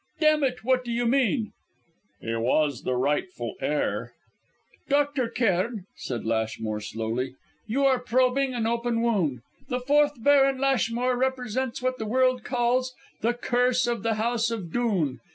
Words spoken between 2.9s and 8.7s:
rightful heir." "Dr. Cairn," said Lashmore slowly, "you are probing an